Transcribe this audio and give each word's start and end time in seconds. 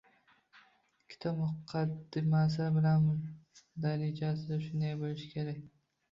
Kitob 1.09 1.35
muqaddimasi 1.41 2.69
bilan 2.77 3.05
mundarijasi 3.09 4.57
shunday 4.63 4.97
bo‘lishi 5.03 5.29
kerak 5.35 5.61